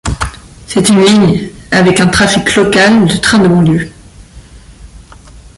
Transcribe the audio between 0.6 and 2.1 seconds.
C'est une ligne avec un